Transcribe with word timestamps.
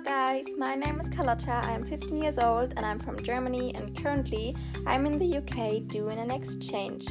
guys, 0.00 0.44
my 0.56 0.76
name 0.76 1.00
is 1.00 1.08
Carlotta. 1.08 1.50
I 1.50 1.72
am 1.72 1.82
15 1.82 2.22
years 2.22 2.38
old 2.38 2.72
and 2.76 2.86
I'm 2.86 3.00
from 3.00 3.20
Germany 3.20 3.74
and 3.74 4.00
currently 4.00 4.54
I'm 4.86 5.06
in 5.06 5.18
the 5.18 5.38
UK 5.38 5.88
doing 5.88 6.18
an 6.18 6.30
exchange. 6.30 7.06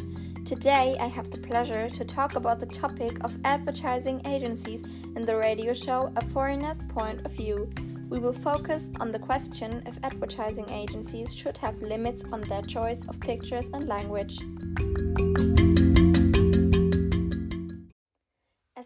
Today 0.45 0.95
I 0.97 1.07
have 1.07 1.29
the 1.29 1.37
pleasure 1.37 1.89
to 1.89 2.05
talk 2.05 2.35
about 2.35 2.61
the 2.61 2.65
topic 2.65 3.21
of 3.25 3.37
advertising 3.43 4.21
agencies 4.25 4.83
in 5.17 5.25
the 5.25 5.35
radio 5.35 5.73
show 5.73 6.13
A 6.15 6.23
Foreigner's 6.27 6.77
Point 6.87 7.25
of 7.25 7.33
View. 7.33 7.69
We 8.09 8.19
will 8.19 8.31
focus 8.31 8.89
on 9.01 9.11
the 9.11 9.19
question 9.19 9.83
if 9.85 9.99
advertising 10.03 10.69
agencies 10.69 11.35
should 11.35 11.57
have 11.57 11.81
limits 11.81 12.23
on 12.31 12.39
their 12.41 12.61
choice 12.61 13.03
of 13.09 13.19
pictures 13.19 13.67
and 13.73 13.89
language. 13.89 14.39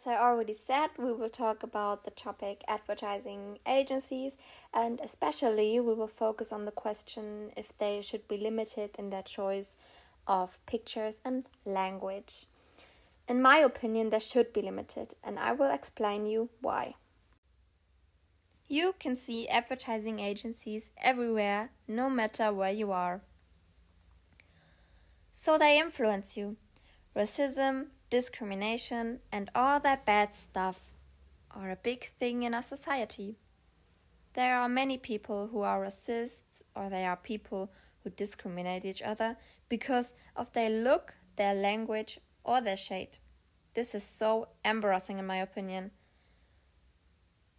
As 0.02 0.07
I 0.07 0.15
already 0.15 0.54
said, 0.54 0.89
we 0.97 1.14
will 1.14 1.29
talk 1.29 1.61
about 1.61 2.05
the 2.05 2.09
topic 2.09 2.64
advertising 2.68 3.59
agencies 3.68 4.36
and 4.73 5.00
especially 5.00 5.79
we 5.79 5.93
will 5.93 6.07
focus 6.07 6.51
on 6.51 6.65
the 6.65 6.71
question 6.71 7.51
if 7.55 7.78
they 7.78 8.01
should 8.01 8.28
be 8.28 8.37
limited 8.37 8.95
in 8.97 9.11
their 9.11 9.21
choice 9.21 9.75
of 10.25 10.57
pictures 10.65 11.18
and 11.23 11.45
language. 11.65 12.47
In 13.28 13.43
my 13.43 13.57
opinion, 13.57 14.09
they 14.09 14.18
should 14.18 14.51
be 14.51 14.64
limited 14.64 15.14
and 15.23 15.37
I 15.37 15.51
will 15.51 15.69
explain 15.69 16.25
you 16.25 16.50
why. 16.61 16.95
You 18.68 18.95
can 19.00 19.15
see 19.15 19.47
advertising 19.50 20.20
agencies 20.20 20.89
everywhere, 20.97 21.70
no 21.87 22.09
matter 22.09 22.51
where 22.51 22.71
you 22.71 22.92
are. 22.92 23.21
So 25.31 25.59
they 25.59 25.78
influence 25.78 26.36
you. 26.36 26.56
Racism, 27.15 27.89
discrimination, 28.11 29.21
and 29.32 29.50
all 29.56 29.79
that 29.79 30.06
bad 30.06 30.36
stuff 30.36 30.82
are 31.50 31.71
a 31.71 31.75
big 31.75 32.11
thing 32.20 32.44
in 32.44 32.53
our 32.53 32.62
society. 32.62 33.38
There 34.34 34.56
are 34.56 34.70
many 34.70 34.98
people 35.00 35.48
who 35.52 35.62
are 35.62 35.84
racists 35.84 36.62
or 36.76 36.89
they 36.89 37.06
are 37.06 37.17
people 37.17 37.72
who 38.04 38.12
discriminate 38.12 38.86
each 38.86 39.02
other 39.02 39.38
because 39.67 40.14
of 40.36 40.54
their 40.54 40.70
look, 40.70 41.16
their 41.38 41.54
language, 41.54 42.20
or 42.44 42.62
their 42.62 42.78
shade. 42.78 43.17
This 43.73 43.95
is 43.95 44.04
so 44.04 44.50
embarrassing, 44.66 45.17
in 45.17 45.26
my 45.26 45.38
opinion. 45.38 45.92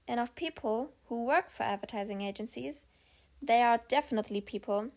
And 0.07 0.21
of 0.21 0.35
people 0.35 0.93
who 1.07 1.25
work 1.25 1.51
for 1.51 1.63
advertising 1.63 2.23
agencies, 2.23 2.85
they 3.41 3.63
are 3.63 3.81
definitely 3.89 4.41
people 4.41 4.89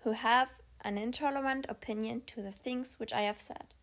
who 0.00 0.12
have 0.12 0.48
an 0.82 0.98
intolerant 0.98 1.66
opinion 1.68 2.22
to 2.26 2.42
the 2.42 2.52
things 2.52 2.98
which 2.98 3.12
I 3.12 3.22
have 3.22 3.40
said. 3.40 3.74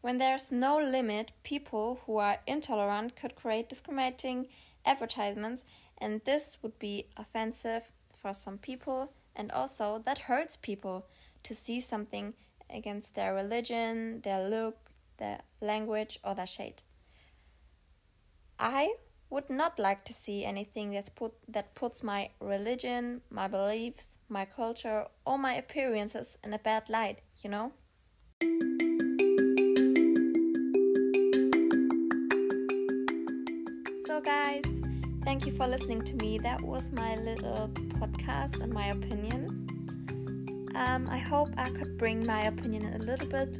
When 0.00 0.18
there's 0.18 0.52
no 0.52 0.76
limit, 0.78 1.32
people 1.42 2.00
who 2.06 2.18
are 2.18 2.38
intolerant 2.46 3.16
could 3.16 3.34
create 3.34 3.68
discriminating 3.68 4.48
advertisements, 4.84 5.64
and 5.98 6.20
this 6.24 6.58
would 6.62 6.78
be 6.78 7.08
offensive 7.16 7.90
for 8.14 8.32
some 8.32 8.58
people, 8.58 9.12
and 9.34 9.50
also 9.50 10.02
that 10.04 10.18
hurts 10.18 10.56
people 10.56 11.06
to 11.42 11.54
see 11.54 11.80
something 11.80 12.34
against 12.70 13.14
their 13.14 13.34
religion, 13.34 14.20
their 14.22 14.48
look, 14.48 14.90
their 15.18 15.40
language, 15.60 16.18
or 16.24 16.34
their 16.34 16.46
shade. 16.46 16.82
I 18.58 18.94
would 19.28 19.50
not 19.50 19.78
like 19.78 20.04
to 20.04 20.12
see 20.12 20.44
anything 20.44 20.92
that's 20.92 21.10
put 21.10 21.34
that 21.48 21.74
puts 21.74 22.02
my 22.02 22.30
religion, 22.40 23.22
my 23.30 23.48
beliefs, 23.48 24.18
my 24.28 24.44
culture, 24.44 25.06
or 25.24 25.38
my 25.38 25.54
appearances 25.54 26.38
in 26.44 26.54
a 26.54 26.58
bad 26.58 26.88
light, 26.88 27.18
you 27.42 27.50
know? 27.50 27.72
Guys, 34.26 34.64
thank 35.22 35.46
you 35.46 35.52
for 35.52 35.68
listening 35.68 36.02
to 36.02 36.16
me. 36.16 36.36
That 36.36 36.60
was 36.60 36.90
my 36.90 37.14
little 37.14 37.70
podcast 38.00 38.60
and 38.60 38.72
my 38.72 38.88
opinion. 38.88 39.68
Um, 40.74 41.08
I 41.08 41.16
hope 41.16 41.50
I 41.56 41.70
could 41.70 41.96
bring 41.96 42.26
my 42.26 42.46
opinion 42.46 42.92
a 42.94 42.98
little 42.98 43.28
bit 43.28 43.56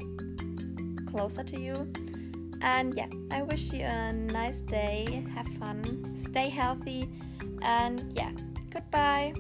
closer 1.06 1.44
to 1.44 1.60
you. 1.60 1.92
And 2.62 2.96
yeah, 2.96 3.06
I 3.30 3.42
wish 3.42 3.72
you 3.72 3.84
a 3.84 4.12
nice 4.12 4.58
day. 4.62 5.24
Have 5.36 5.46
fun, 5.60 6.16
stay 6.16 6.48
healthy, 6.48 7.08
and 7.62 8.02
yeah, 8.16 8.32
goodbye. 8.70 9.34